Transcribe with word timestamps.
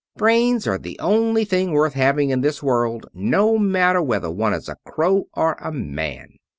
Brains 0.17 0.65
are 0.65 0.79
the 0.79 0.97
only 0.97 1.45
things 1.45 1.69
worth 1.69 1.93
having 1.93 2.31
in 2.31 2.41
this 2.41 2.63
world, 2.63 3.05
no 3.13 3.59
matter 3.59 4.01
whether 4.01 4.31
one 4.31 4.51
is 4.51 4.67
a 4.67 4.79
crow 4.83 5.27
or 5.35 5.53
a 5.61 5.71
man. 5.71 6.37